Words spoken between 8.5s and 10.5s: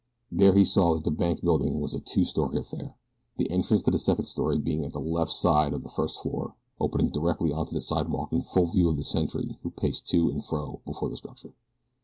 view of the sentry who paced to and